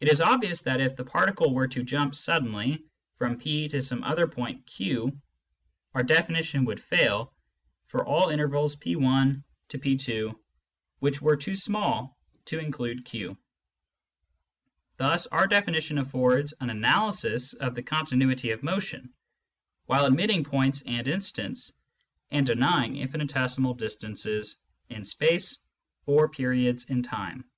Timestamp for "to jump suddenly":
1.66-2.84